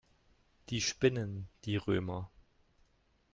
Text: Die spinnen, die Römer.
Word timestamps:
Die 0.71 0.81
spinnen, 0.81 1.47
die 1.63 1.77
Römer. 1.77 2.31